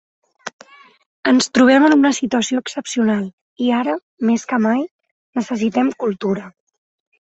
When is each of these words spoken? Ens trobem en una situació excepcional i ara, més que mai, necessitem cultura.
Ens 1.31 1.49
trobem 1.57 1.85
en 1.91 1.95
una 1.97 2.13
situació 2.21 2.63
excepcional 2.65 3.23
i 3.67 3.71
ara, 3.83 3.97
més 4.33 4.49
que 4.53 4.63
mai, 4.69 4.85
necessitem 5.43 5.97
cultura. 6.09 6.53